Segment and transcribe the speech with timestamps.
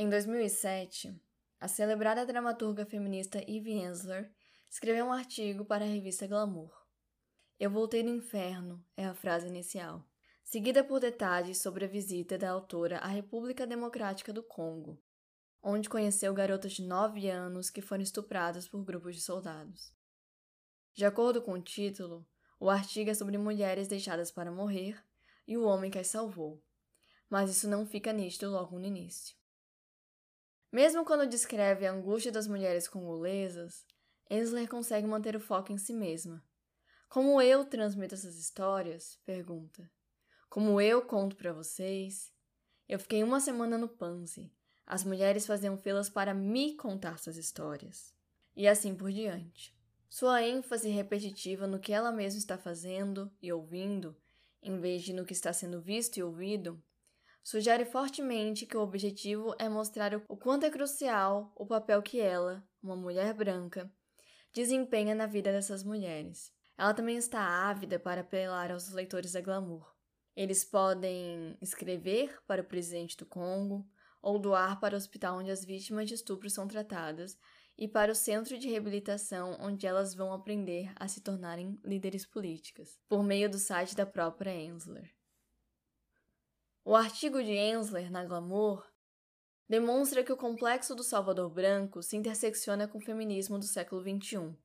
[0.00, 1.20] Em 2007,
[1.58, 4.32] a celebrada dramaturga feminista Eve Ensler
[4.70, 6.70] escreveu um artigo para a revista Glamour.
[7.58, 10.08] Eu voltei do inferno é a frase inicial,
[10.44, 15.02] seguida por detalhes sobre a visita da autora à República Democrática do Congo,
[15.60, 19.92] onde conheceu garotas de 9 anos que foram estupradas por grupos de soldados.
[20.94, 22.24] De acordo com o título,
[22.60, 25.04] o artigo é sobre mulheres deixadas para morrer
[25.44, 26.62] e o homem que as salvou,
[27.28, 29.37] mas isso não fica nítido logo no início.
[30.70, 33.86] Mesmo quando descreve a angústia das mulheres congolesas,
[34.30, 36.44] Ensler consegue manter o foco em si mesma.
[37.08, 39.18] Como eu transmito essas histórias?
[39.24, 39.90] Pergunta.
[40.50, 42.30] Como eu conto para vocês?
[42.86, 44.52] Eu fiquei uma semana no Panzi.
[44.86, 48.12] As mulheres faziam filas para me contar suas histórias.
[48.54, 49.74] E assim por diante.
[50.08, 54.16] Sua ênfase repetitiva no que ela mesma está fazendo e ouvindo,
[54.62, 56.82] em vez de no que está sendo visto e ouvido,
[57.48, 62.62] sugere fortemente que o objetivo é mostrar o quanto é crucial o papel que ela,
[62.82, 63.90] uma mulher branca,
[64.52, 66.52] desempenha na vida dessas mulheres.
[66.76, 69.90] Ela também está ávida para apelar aos leitores da Glamour.
[70.36, 73.88] Eles podem escrever para o presidente do Congo
[74.20, 77.34] ou doar para o hospital onde as vítimas de estupro são tratadas
[77.78, 83.00] e para o centro de reabilitação onde elas vão aprender a se tornarem líderes políticas,
[83.08, 85.17] por meio do site da própria Ensler.
[86.90, 88.82] O artigo de Ensler na Glamour
[89.68, 94.56] demonstra que o complexo do Salvador branco se intersecciona com o feminismo do século XXI.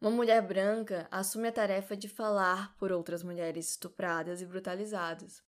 [0.00, 5.42] Uma mulher branca assume a tarefa de falar por outras mulheres estupradas e brutalizadas,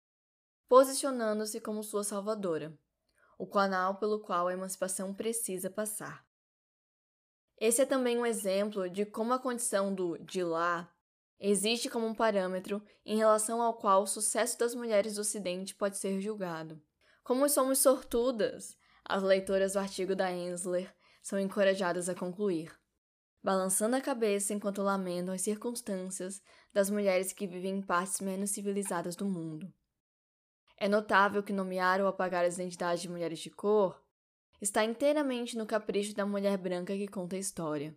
[0.68, 2.72] posicionando-se como sua salvadora,
[3.36, 6.24] o canal pelo qual a emancipação precisa passar.
[7.58, 10.95] Esse é também um exemplo de como a condição do de lá
[11.38, 15.98] existe como um parâmetro em relação ao qual o sucesso das mulheres do Ocidente pode
[15.98, 16.80] ser julgado.
[17.22, 22.72] Como somos sortudas, as leitoras do artigo da Ensler são encorajadas a concluir,
[23.42, 26.40] balançando a cabeça enquanto lamentam as circunstâncias
[26.72, 29.72] das mulheres que vivem em partes menos civilizadas do mundo.
[30.76, 34.00] É notável que nomear ou apagar as identidades de mulheres de cor
[34.60, 37.96] está inteiramente no capricho da mulher branca que conta a história.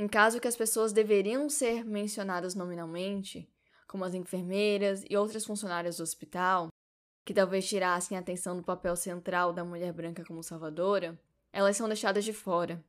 [0.00, 3.50] Em caso que as pessoas deveriam ser mencionadas nominalmente,
[3.88, 6.68] como as enfermeiras e outras funcionárias do hospital,
[7.24, 11.20] que talvez tirassem a atenção do papel central da mulher branca como salvadora,
[11.52, 12.80] elas são deixadas de fora.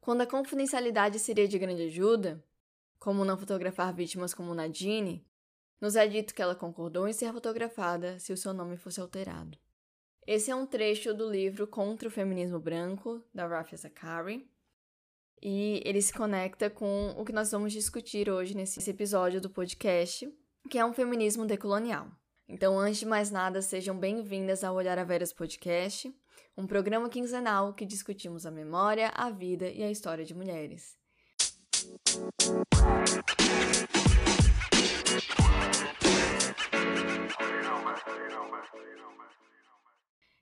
[0.00, 2.42] Quando a confidencialidade seria de grande ajuda,
[2.98, 5.22] como não fotografar vítimas como Nadine,
[5.78, 9.58] nos é dito que ela concordou em ser fotografada se o seu nome fosse alterado.
[10.26, 14.50] Esse é um trecho do livro Contra o Feminismo Branco, da Rafia Zakari,
[15.42, 20.32] e ele se conecta com o que nós vamos discutir hoje nesse episódio do podcast,
[20.70, 22.06] que é um feminismo decolonial.
[22.48, 26.14] Então, antes de mais nada, sejam bem-vindas ao Olhar a Veras Podcast,
[26.56, 30.96] um programa quinzenal que discutimos a memória, a vida e a história de mulheres.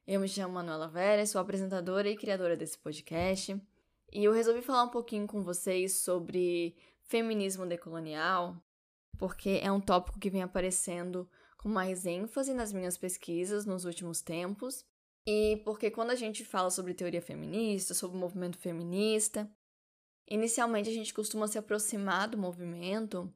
[0.06, 3.58] Eu me chamo Manuela Vera, sou apresentadora e criadora desse podcast.
[4.12, 8.56] E eu resolvi falar um pouquinho com vocês sobre feminismo decolonial,
[9.18, 11.28] porque é um tópico que vem aparecendo
[11.58, 14.84] com mais ênfase nas minhas pesquisas nos últimos tempos.
[15.26, 19.50] E porque quando a gente fala sobre teoria feminista, sobre o movimento feminista,
[20.28, 23.32] inicialmente a gente costuma se aproximar do movimento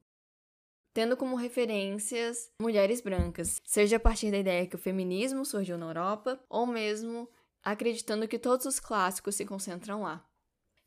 [0.94, 5.86] tendo como referências mulheres brancas, seja a partir da ideia que o feminismo surgiu na
[5.86, 7.28] Europa, ou mesmo
[7.64, 10.24] acreditando que todos os clássicos se concentram lá.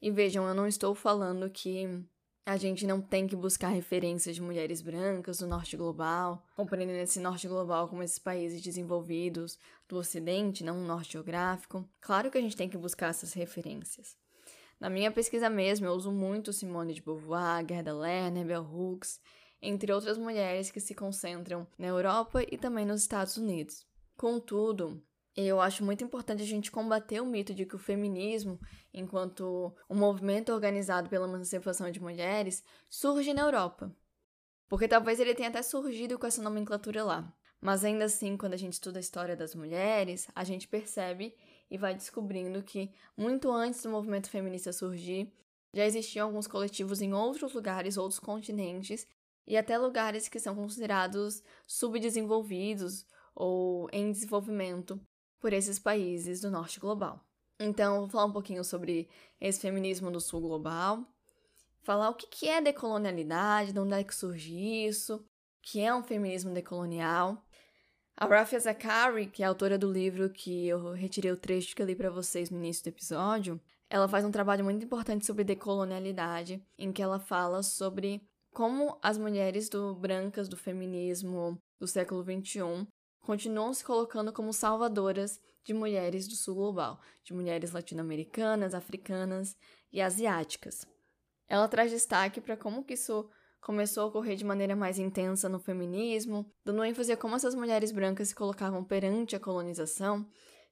[0.02, 2.06] E vejam, eu não estou falando que
[2.46, 7.20] a gente não tem que buscar referências de mulheres brancas do norte global, compreendendo esse
[7.20, 11.84] norte global como esses países desenvolvidos do ocidente, não um norte geográfico.
[12.00, 14.16] Claro que a gente tem que buscar essas referências.
[14.80, 19.20] Na minha pesquisa mesmo, eu uso muito Simone de Beauvoir, Gerda Lerner, Bell Hooks,
[19.62, 23.86] entre outras mulheres que se concentram na Europa e também nos Estados Unidos.
[24.16, 25.04] Contudo,
[25.46, 28.60] eu acho muito importante a gente combater o mito de que o feminismo,
[28.92, 33.96] enquanto um movimento organizado pela emancipação de mulheres, surge na Europa.
[34.68, 37.32] Porque talvez ele tenha até surgido com essa nomenclatura lá.
[37.62, 41.36] Mas ainda assim, quando a gente estuda a história das mulheres, a gente percebe
[41.70, 45.32] e vai descobrindo que, muito antes do movimento feminista surgir,
[45.72, 49.08] já existiam alguns coletivos em outros lugares, outros continentes,
[49.46, 53.06] e até lugares que são considerados subdesenvolvidos
[53.36, 55.00] ou em desenvolvimento
[55.40, 57.24] por esses países do norte global.
[57.60, 59.10] Então, vou falar um pouquinho sobre
[59.42, 61.04] esse feminismo do sul global,
[61.82, 65.26] falar o que é decolonialidade, de onde é que surge isso, o
[65.62, 67.44] que é um feminismo decolonial.
[68.16, 71.86] A Rafia Zakari, que é autora do livro que eu retirei o trecho que eu
[71.86, 73.60] li para vocês no início do episódio,
[73.90, 79.18] ela faz um trabalho muito importante sobre decolonialidade, em que ela fala sobre como as
[79.18, 82.88] mulheres do brancas do feminismo do século XXI
[83.22, 89.56] continuam se colocando como salvadoras de mulheres do sul global, de mulheres latino-americanas, africanas
[89.92, 90.86] e asiáticas.
[91.48, 93.30] Ela traz destaque para como que isso
[93.62, 97.92] começou a ocorrer de maneira mais intensa no feminismo, dando ênfase a como essas mulheres
[97.92, 100.26] brancas se colocavam perante a colonização.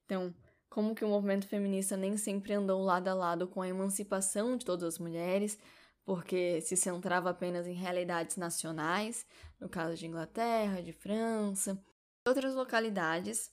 [0.06, 0.34] Então,
[0.70, 4.66] como que o movimento feminista nem sempre andou lado a lado com a emancipação de
[4.66, 5.58] todas as mulheres,
[6.06, 9.26] porque se centrava apenas em realidades nacionais,
[9.60, 11.82] no caso de Inglaterra, de França,
[12.26, 13.52] outras localidades,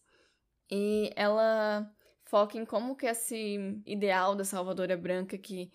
[0.71, 1.91] e ela
[2.25, 5.71] foca em como que esse ideal da salvadora branca que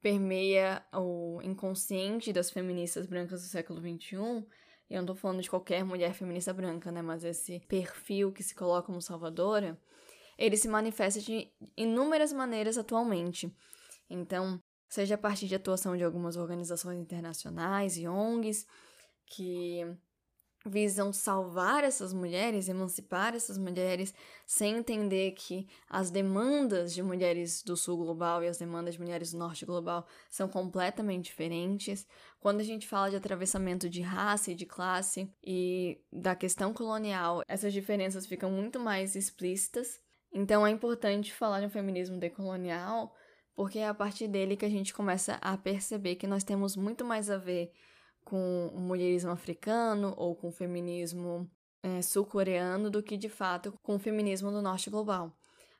[0.00, 4.46] permeia o inconsciente das feministas brancas do século XXI,
[4.88, 8.42] e eu não tô falando de qualquer mulher feminista branca, né, mas esse perfil que
[8.42, 9.78] se coloca como salvadora,
[10.38, 13.52] ele se manifesta de inúmeras maneiras atualmente.
[14.08, 18.64] Então, seja a partir de atuação de algumas organizações internacionais e ONGs,
[19.26, 19.84] que
[20.68, 24.14] visam salvar essas mulheres, emancipar essas mulheres,
[24.46, 29.32] sem entender que as demandas de mulheres do sul global e as demandas de mulheres
[29.32, 32.06] do norte global são completamente diferentes.
[32.40, 37.42] Quando a gente fala de atravessamento de raça e de classe e da questão colonial,
[37.48, 40.00] essas diferenças ficam muito mais explícitas.
[40.32, 43.14] Então é importante falar de um feminismo decolonial,
[43.54, 47.04] porque é a partir dele que a gente começa a perceber que nós temos muito
[47.04, 47.72] mais a ver
[48.28, 51.50] com o mulherismo africano ou com o feminismo
[51.82, 55.34] é, sul-coreano do que de fato com o feminismo do norte global,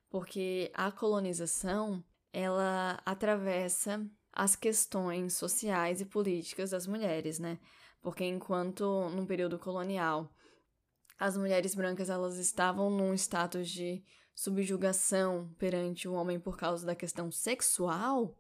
[0.09, 2.03] porque a colonização
[2.33, 4.03] ela atravessa
[4.33, 7.59] as questões sociais e políticas das mulheres, né?
[8.01, 10.33] Porque enquanto no período colonial
[11.19, 14.03] as mulheres brancas elas estavam num status de
[14.35, 18.35] subjugação perante o homem por causa da questão sexual,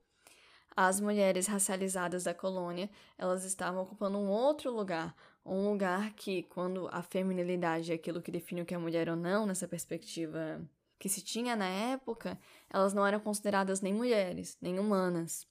[0.80, 2.88] as mulheres racializadas da colônia,
[3.18, 5.12] elas estavam ocupando um outro lugar,
[5.44, 9.16] um lugar que, quando a feminilidade é aquilo que define o que é mulher ou
[9.16, 10.62] não, nessa perspectiva
[10.96, 12.38] que se tinha na época,
[12.70, 15.48] elas não eram consideradas nem mulheres, nem humanas.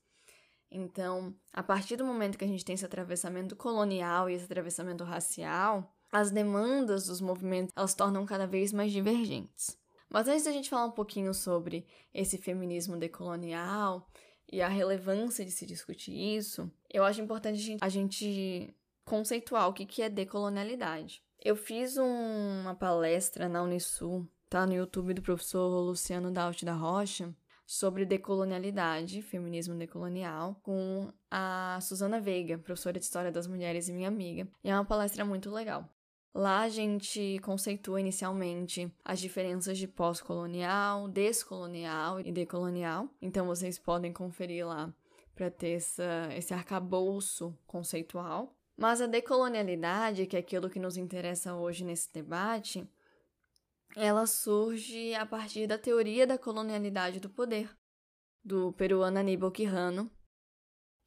[0.71, 5.03] Então, a partir do momento que a gente tem esse atravessamento colonial e esse atravessamento
[5.03, 9.77] racial, as demandas dos movimentos elas tornam cada vez mais divergentes.
[10.09, 14.07] Mas antes da gente falar um pouquinho sobre esse feminismo decolonial
[14.51, 18.73] e a relevância de se discutir isso, eu acho importante a gente
[19.03, 21.23] conceituar o que é decolonialidade.
[21.43, 26.73] Eu fiz um, uma palestra na Unisul, tá no YouTube do professor Luciano Daut da
[26.73, 27.33] Rocha,
[27.65, 34.07] sobre decolonialidade, feminismo decolonial, com a Susana Veiga, professora de História das Mulheres e minha
[34.07, 34.47] amiga.
[34.63, 35.87] E é uma palestra muito legal.
[36.37, 43.09] Lá a gente conceitua inicialmente as diferenças de pós-colonial, descolonial e decolonial.
[43.19, 44.93] Então vocês podem conferir lá
[45.33, 48.55] para ter essa, esse arcabouço conceitual.
[48.77, 52.87] Mas a decolonialidade, que é aquilo que nos interessa hoje nesse debate,
[53.95, 57.75] ela surge a partir da teoria da colonialidade do poder,
[58.43, 60.11] do peruano Aníbal Quijano,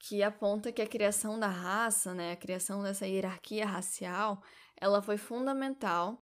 [0.00, 4.42] que aponta que a criação da raça, né, a criação dessa hierarquia racial,
[4.80, 6.22] ela foi fundamental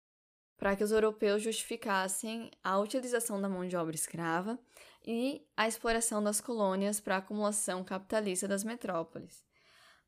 [0.57, 4.59] para que os europeus justificassem a utilização da mão de obra escrava
[5.05, 9.45] e a exploração das colônias para a acumulação capitalista das metrópoles.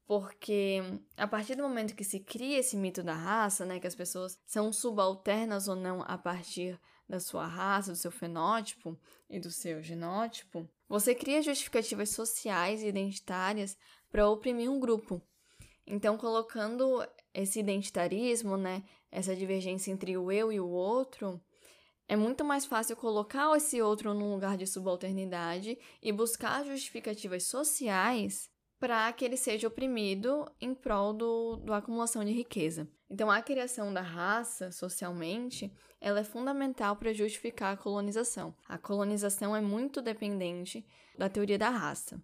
[0.07, 0.81] Porque
[1.17, 4.39] a partir do momento que se cria esse mito da raça, né, que as pessoas
[4.47, 8.99] são subalternas ou não a partir da sua raça, do seu fenótipo
[9.29, 13.77] e do seu genótipo, você cria justificativas sociais e identitárias
[14.11, 15.21] para oprimir um grupo.
[15.87, 21.41] Então, colocando esse identitarismo, né, essa divergência entre o eu e o outro,
[22.09, 28.49] é muito mais fácil colocar esse outro num lugar de subalternidade e buscar justificativas sociais
[28.79, 32.89] para que ele seja oprimido em prol do, do acumulação de riqueza.
[33.11, 38.55] Então, a criação da raça socialmente, ela é fundamental para justificar a colonização.
[38.69, 42.23] A colonização é muito dependente da teoria da raça.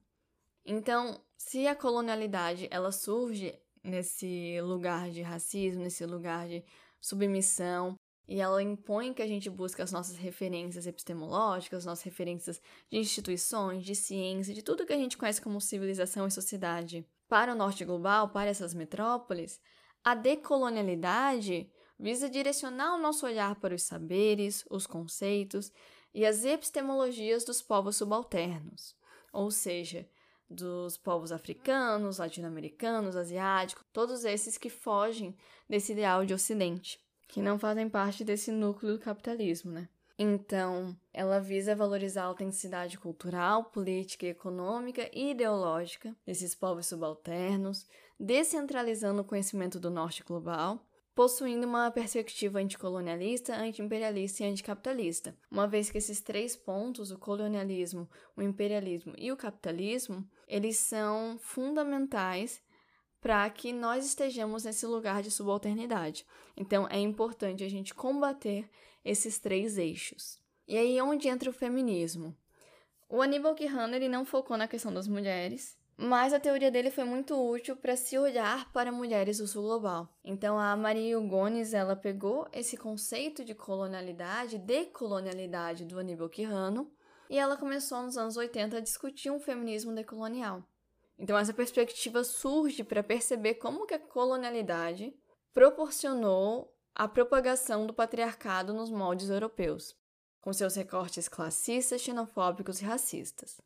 [0.64, 6.64] Então, se a colonialidade ela surge nesse lugar de racismo, nesse lugar de
[7.00, 7.96] submissão,
[8.28, 12.60] e ela impõe que a gente busque as nossas referências epistemológicas, as nossas referências
[12.90, 17.52] de instituições, de ciência, de tudo que a gente conhece como civilização e sociedade para
[17.52, 19.60] o norte global, para essas metrópoles,
[20.04, 25.72] a decolonialidade visa direcionar o nosso olhar para os saberes, os conceitos
[26.12, 28.96] e as epistemologias dos povos subalternos,
[29.32, 30.08] ou seja,
[30.52, 35.34] dos povos africanos, latino-americanos, asiáticos, todos esses que fogem
[35.68, 37.00] desse ideal de Ocidente.
[37.28, 39.88] que não fazem parte desse núcleo do capitalismo, né?
[40.18, 47.86] Então, ela visa valorizar a autenticidade cultural, política, econômica e ideológica desses povos subalternos,
[48.20, 55.90] descentralizando o conhecimento do norte global, possuindo uma perspectiva anticolonialista, antiimperialista e anticapitalista, uma vez
[55.90, 62.62] que esses três pontos, o colonialismo, o imperialismo e o capitalismo, eles são fundamentais
[63.20, 66.26] para que nós estejamos nesse lugar de subalternidade.
[66.56, 68.68] Então é importante a gente combater
[69.04, 70.40] esses três eixos.
[70.66, 72.36] E aí onde entra o feminismo?
[73.08, 77.04] O Aníbal Quijano ele não focou na questão das mulheres, mas a teoria dele foi
[77.04, 80.08] muito útil para se olhar para mulheres do sul global.
[80.24, 86.90] Então a Maria Gones ela pegou esse conceito de colonialidade, decolonialidade do Aníbal Quijano,
[87.32, 90.62] e ela começou nos anos 80 a discutir um feminismo decolonial.
[91.18, 95.16] Então essa perspectiva surge para perceber como que a colonialidade
[95.50, 99.96] proporcionou a propagação do patriarcado nos moldes europeus,
[100.42, 103.62] com seus recortes classistas, xenofóbicos e racistas.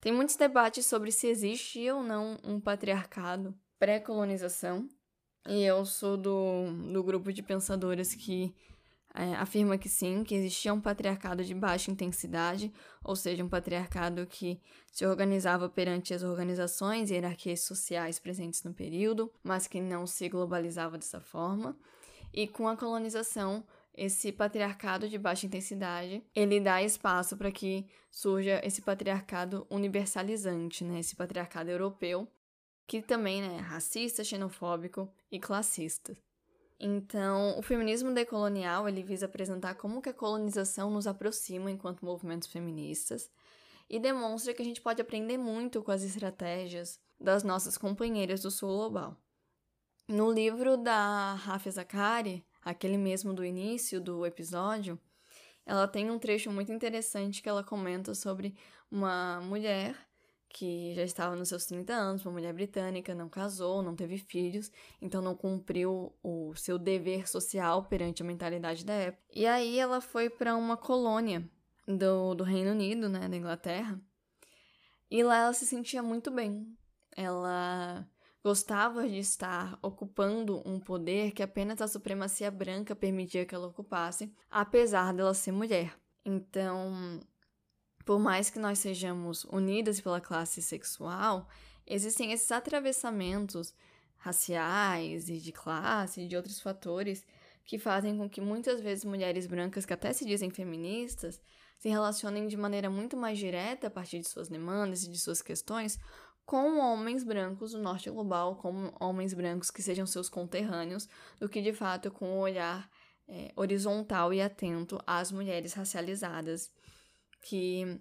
[0.00, 4.88] Tem muitos debates sobre se existe ou não um patriarcado pré-colonização,
[5.46, 8.52] e eu sou do, do grupo de pensadoras que
[9.14, 12.72] é, afirma que sim, que existia um patriarcado de baixa intensidade,
[13.02, 14.60] ou seja, um patriarcado que
[14.92, 20.28] se organizava perante as organizações e hierarquias sociais presentes no período, mas que não se
[20.28, 21.76] globalizava dessa forma.
[22.32, 28.60] E com a colonização, esse patriarcado de baixa intensidade, ele dá espaço para que surja
[28.62, 31.00] esse patriarcado universalizante, né?
[31.00, 32.28] Esse patriarcado europeu,
[32.86, 36.16] que também né, é racista, xenofóbico e classista.
[36.80, 42.48] Então, o feminismo decolonial, ele visa apresentar como que a colonização nos aproxima enquanto movimentos
[42.48, 43.28] feministas
[43.90, 48.50] e demonstra que a gente pode aprender muito com as estratégias das nossas companheiras do
[48.50, 49.16] sul global.
[50.06, 54.98] No livro da Rafa Zakari, aquele mesmo do início do episódio,
[55.66, 58.56] ela tem um trecho muito interessante que ela comenta sobre
[58.90, 59.94] uma mulher
[60.48, 64.70] que já estava nos seus 30 anos, uma mulher britânica, não casou, não teve filhos,
[65.00, 69.22] então não cumpriu o seu dever social perante a mentalidade da época.
[69.34, 71.48] E aí ela foi para uma colônia
[71.86, 74.00] do, do Reino Unido, né, da Inglaterra,
[75.10, 76.66] e lá ela se sentia muito bem.
[77.16, 78.06] Ela
[78.42, 84.32] gostava de estar ocupando um poder que apenas a supremacia branca permitia que ela ocupasse,
[84.50, 85.94] apesar dela ser mulher.
[86.24, 87.20] Então,
[88.08, 91.46] por mais que nós sejamos unidas pela classe sexual,
[91.86, 93.74] existem esses atravessamentos
[94.16, 97.22] raciais e de classe e de outros fatores
[97.66, 101.38] que fazem com que muitas vezes mulheres brancas que até se dizem feministas
[101.78, 105.42] se relacionem de maneira muito mais direta a partir de suas demandas e de suas
[105.42, 106.00] questões
[106.46, 111.06] com homens brancos do norte global, com homens brancos que sejam seus conterrâneos,
[111.38, 112.90] do que de fato com o um olhar
[113.28, 116.72] é, horizontal e atento às mulheres racializadas
[117.40, 118.00] que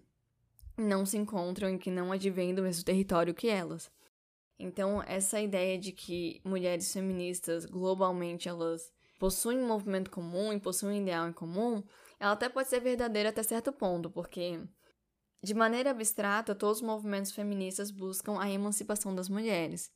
[0.78, 3.92] não se encontram e que não advêm do mesmo território que elas.
[4.60, 11.00] Então, essa ideia de que mulheres feministas globalmente elas possuem um movimento comum e possuem
[11.00, 11.84] um ideal em comum,
[12.20, 14.60] ela até pode ser verdadeira até certo ponto, porque
[15.44, 19.92] de maneira abstrata, todos os movimentos feministas buscam a emancipação das mulheres.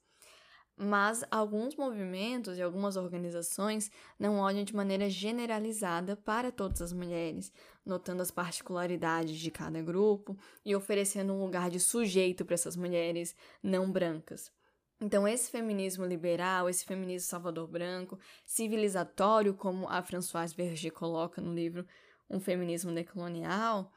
[0.77, 7.51] Mas alguns movimentos e algumas organizações não olham de maneira generalizada para todas as mulheres,
[7.85, 13.35] notando as particularidades de cada grupo e oferecendo um lugar de sujeito para essas mulheres
[13.61, 14.51] não brancas.
[14.99, 21.53] Então, esse feminismo liberal, esse feminismo salvador branco, civilizatório, como a Françoise Verger coloca no
[21.53, 21.87] livro
[22.29, 23.91] Um Feminismo Decolonial,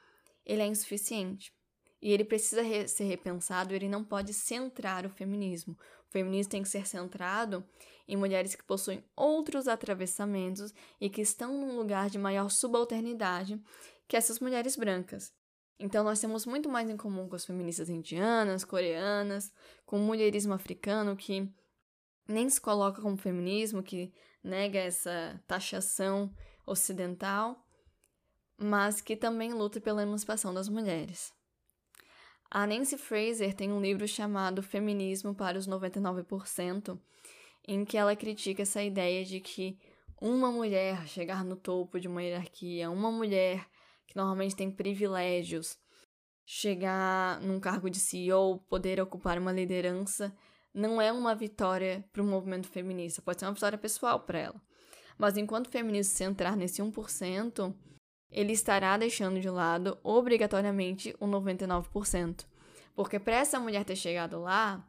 [0.47, 1.53] ele é insuficiente.
[2.05, 5.77] E ele precisa re ser repensado, ele não pode centrar o feminismo
[6.15, 7.65] feminismo tem que ser centrado
[8.07, 13.61] em mulheres que possuem outros atravessamentos e que estão num lugar de maior subalternidade
[14.07, 15.33] que essas mulheres brancas.
[15.77, 19.53] Então, nós temos muito mais em comum com as feministas indianas, coreanas,
[19.85, 21.53] com o mulherismo africano, que
[22.29, 26.33] nem se coloca como feminismo, que nega essa taxação
[26.65, 27.67] ocidental,
[28.57, 31.33] mas que também luta pela emancipação das mulheres.
[32.51, 36.99] A Nancy Fraser tem um livro chamado Feminismo para os 99%,
[37.67, 39.79] em que ela critica essa ideia de que
[40.21, 43.67] uma mulher chegar no topo de uma hierarquia, uma mulher
[44.07, 45.77] que normalmente tem privilégios,
[46.47, 50.35] chegar num cargo de CEO, poder ocupar uma liderança,
[50.73, 54.63] não é uma vitória para o movimento feminista, pode ser uma vitória pessoal para ela.
[55.17, 55.71] Mas enquanto o
[56.11, 57.75] se entrar nesse 1%,
[58.31, 62.45] ele estará deixando de lado obrigatoriamente o 99%.
[62.95, 64.87] Porque para essa mulher ter chegado lá,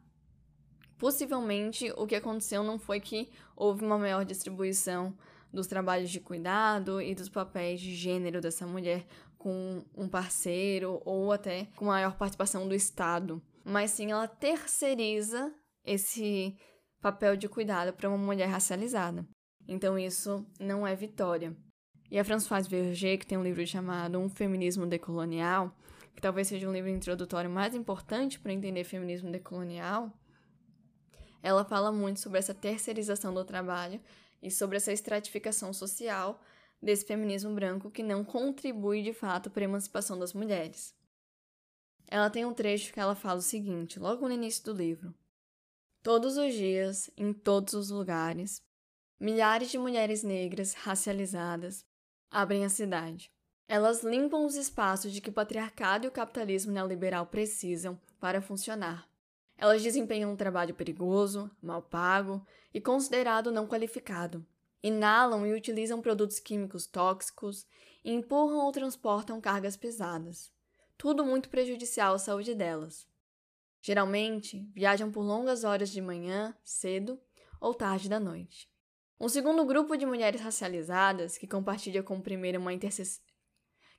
[0.98, 5.16] possivelmente o que aconteceu não foi que houve uma maior distribuição
[5.52, 9.06] dos trabalhos de cuidado e dos papéis de gênero dessa mulher
[9.38, 15.52] com um parceiro ou até com maior participação do Estado, mas sim ela terceiriza
[15.84, 16.56] esse
[17.00, 19.26] papel de cuidado para uma mulher racializada.
[19.68, 21.56] Então isso não é vitória.
[22.10, 25.74] E a Françoise Verger, que tem um livro chamado Um Feminismo Decolonial,
[26.14, 30.12] que talvez seja um livro introdutório mais importante para entender feminismo decolonial,
[31.42, 34.00] ela fala muito sobre essa terceirização do trabalho
[34.42, 36.40] e sobre essa estratificação social
[36.80, 40.94] desse feminismo branco que não contribui de fato para a emancipação das mulheres.
[42.08, 45.14] Ela tem um trecho que ela fala o seguinte, logo no início do livro:
[46.02, 48.62] Todos os dias, em todos os lugares,
[49.18, 51.84] milhares de mulheres negras racializadas
[52.36, 53.32] abrem a cidade.
[53.66, 59.08] Elas limpam os espaços de que o patriarcado e o capitalismo neoliberal precisam para funcionar.
[59.56, 64.44] Elas desempenham um trabalho perigoso, mal pago e considerado não qualificado,
[64.82, 67.66] inalam e utilizam produtos químicos tóxicos
[68.04, 70.52] e empurram ou transportam cargas pesadas.
[70.98, 73.08] Tudo muito prejudicial à saúde delas.
[73.80, 77.18] Geralmente, viajam por longas horas de manhã, cedo
[77.58, 78.68] ou tarde da noite.
[79.18, 83.24] Um segundo grupo de mulheres racializadas, que compartilha com o primeiro uma interseção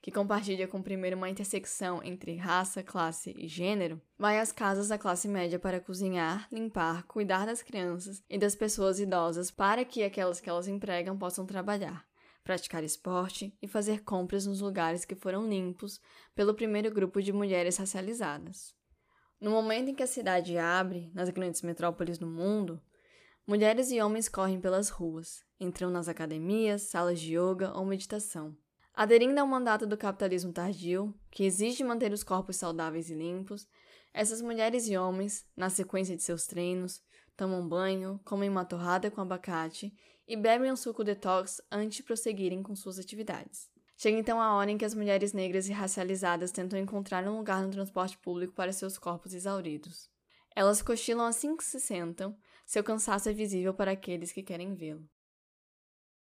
[0.00, 4.98] que compartilha com primeiro uma intersecção entre raça, classe e gênero, vai às casas da
[4.98, 10.40] classe média para cozinhar, limpar, cuidar das crianças e das pessoas idosas para que aquelas
[10.40, 12.06] que elas empregam possam trabalhar,
[12.44, 16.00] praticar esporte e fazer compras nos lugares que foram limpos
[16.34, 18.74] pelo primeiro grupo de mulheres racializadas.
[19.40, 22.80] No momento em que a cidade abre, nas grandes metrópoles do mundo,
[23.48, 28.54] mulheres e homens correm pelas ruas, entram nas academias, salas de yoga ou meditação
[28.98, 33.68] Aderindo ao mandato do capitalismo tardio, que exige manter os corpos saudáveis e limpos,
[34.12, 37.00] essas mulheres e homens, na sequência de seus treinos,
[37.36, 39.94] tomam banho, comem uma torrada com abacate
[40.26, 43.70] e bebem um suco detox antes de prosseguirem com suas atividades.
[43.96, 47.62] Chega então a hora em que as mulheres negras e racializadas tentam encontrar um lugar
[47.62, 50.10] no transporte público para seus corpos exauridos.
[50.56, 52.36] Elas cochilam assim que se sentam,
[52.68, 55.08] seu cansaço é visível para aqueles que querem vê-lo.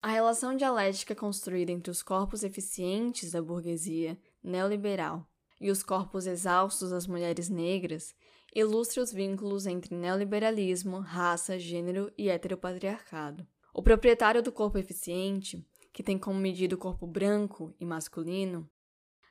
[0.02, 5.30] A relação dialética construída entre os corpos eficientes da burguesia neoliberal
[5.62, 8.16] e os corpos exaustos das mulheres negras
[8.52, 13.48] ilustra os vínculos entre neoliberalismo, raça, gênero e heteropatriarcado.
[13.72, 18.68] O proprietário do corpo eficiente, que tem como medida o corpo branco e masculino,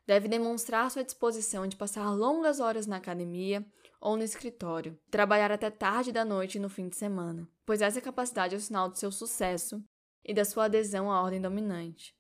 [0.07, 3.65] deve demonstrar sua disposição de passar longas horas na academia
[4.01, 8.55] ou no escritório, trabalhar até tarde da noite no fim de semana, pois essa capacidade
[8.55, 9.83] é o sinal de seu sucesso
[10.25, 12.15] e da sua adesão à ordem dominante.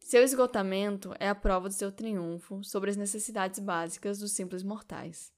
[0.00, 5.30] Seu esgotamento é a prova do seu triunfo sobre as necessidades básicas dos simples mortais.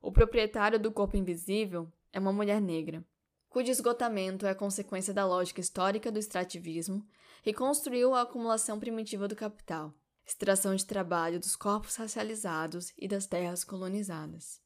[0.00, 3.04] O proprietário do corpo invisível é uma mulher negra,
[3.48, 7.06] cujo esgotamento é consequência da lógica histórica do extrativismo
[7.46, 9.94] e construiu a acumulação primitiva do capital,
[10.28, 14.60] extração de trabalho dos corpos racializados e das terras colonizadas.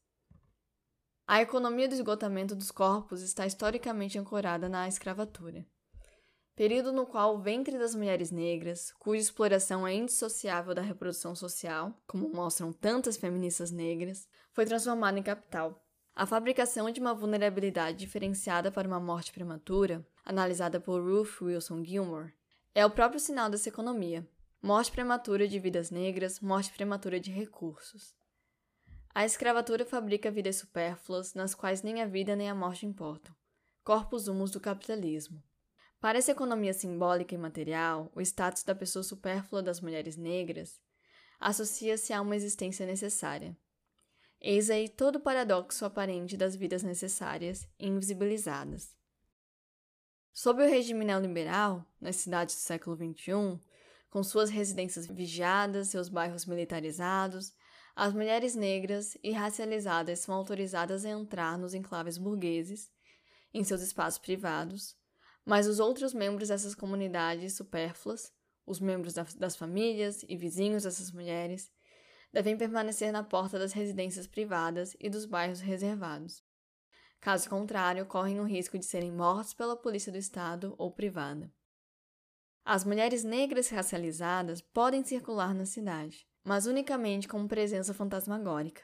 [1.25, 5.65] A economia do esgotamento dos corpos está historicamente ancorada na escravatura
[6.55, 11.93] período no qual o ventre das mulheres negras, cuja exploração é indissociável da reprodução social,
[12.07, 15.83] como mostram tantas feministas negras, foi transformado em capital.
[16.15, 22.33] A fabricação de uma vulnerabilidade diferenciada para uma morte prematura, analisada por Ruth Wilson Gilmore,
[22.75, 24.27] é o próprio sinal dessa economia.
[24.65, 28.15] Morte prematura de vidas negras, morte prematura de recursos.
[29.13, 33.35] A escravatura fabrica vidas supérfluas, nas quais nem a vida nem a morte importam.
[33.83, 35.43] Corpos humus do capitalismo.
[35.99, 40.79] Para essa economia simbólica e material, o status da pessoa supérflua das mulheres negras
[41.41, 43.57] associa-se a uma existência necessária.
[44.39, 48.95] Eis aí todo o paradoxo aparente das vidas necessárias e invisibilizadas.
[50.31, 53.59] Sob o regime neoliberal, nas cidades do século XXI,
[54.13, 57.51] com suas residências vigiadas, seus bairros militarizados,
[57.95, 62.91] as mulheres negras e racializadas são autorizadas a entrar nos enclaves burgueses,
[63.51, 64.95] em seus espaços privados,
[65.43, 68.31] mas os outros membros dessas comunidades supérfluas,
[68.67, 71.71] os membros das famílias e vizinhos dessas mulheres,
[72.31, 76.43] devem permanecer na porta das residências privadas e dos bairros reservados.
[77.19, 81.51] Caso contrário, correm o risco de serem mortos pela polícia do Estado ou privada.
[82.65, 88.81] As mulheres negras racializadas podem circular na cidade, mas unicamente como presença fantasmagórica.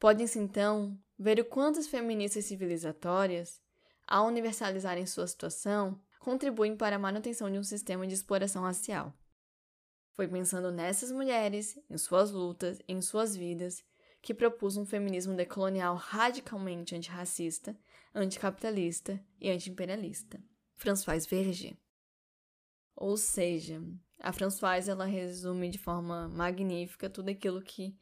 [0.00, 3.60] Podem-se então ver o quanto as feministas civilizatórias
[4.04, 9.14] ao universalizarem sua situação, contribuem para a manutenção de um sistema de exploração racial.
[10.14, 13.84] Foi pensando nessas mulheres, em suas lutas, em suas vidas,
[14.20, 17.78] que propus um feminismo decolonial radicalmente antirracista,
[18.12, 20.42] anticapitalista e antiimperialista.
[20.74, 21.76] François Verger
[23.00, 23.82] Ou seja,
[24.18, 27.96] a Françoise ela resume de forma magnífica tudo aquilo que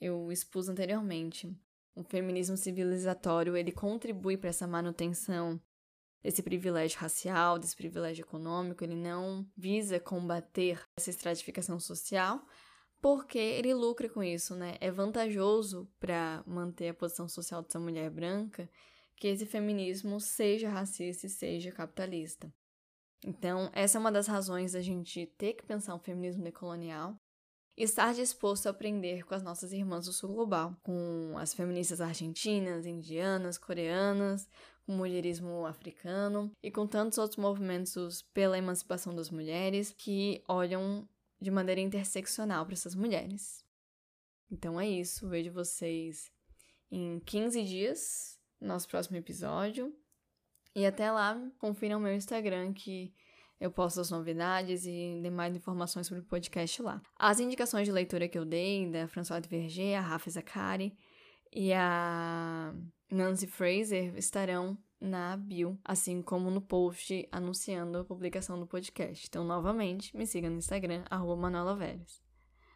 [0.00, 1.56] eu expus anteriormente.
[1.94, 5.60] O feminismo civilizatório ele contribui para essa manutenção
[6.20, 12.44] desse privilégio racial, desse privilégio econômico, ele não visa combater essa estratificação social,
[13.00, 14.76] porque ele lucra com isso, né?
[14.80, 18.68] É vantajoso para manter a posição social dessa mulher branca
[19.14, 22.52] que esse feminismo seja racista e seja capitalista.
[23.24, 27.16] Então, essa é uma das razões da gente ter que pensar um feminismo decolonial
[27.76, 32.00] e estar disposto a aprender com as nossas irmãs do sul global, com as feministas
[32.00, 34.48] argentinas, indianas, coreanas,
[34.84, 41.08] com o mulherismo africano e com tantos outros movimentos pela emancipação das mulheres que olham
[41.40, 43.64] de maneira interseccional para essas mulheres.
[44.50, 46.30] Então é isso, vejo vocês
[46.90, 49.96] em 15 dias, no nosso próximo episódio.
[50.74, 53.12] E até lá, confiram meu Instagram que
[53.60, 57.00] eu posto as novidades e demais informações sobre o podcast lá.
[57.16, 60.96] As indicações de leitura que eu dei, da Françoise Verger, a Rafa Zakari
[61.52, 62.74] e a
[63.10, 69.26] Nancy Fraser, estarão na bio, assim como no post anunciando a publicação do podcast.
[69.28, 71.50] Então, novamente, me siga no Instagram, arroba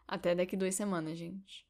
[0.06, 1.66] Até daqui duas semanas, gente.